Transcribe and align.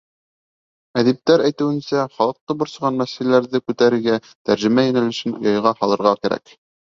Әҙиптәр 1.01 1.41
әйтеүенсә, 1.49 2.05
халыҡты 2.15 2.55
борсоған 2.63 2.97
мәсьәләләрҙе 3.03 3.61
күтәрергә, 3.71 4.17
тәржемә 4.51 4.87
йүнәлешен 4.91 5.37
яйға 5.51 5.75
һалырға 5.83 6.15
кәрәк. 6.25 6.57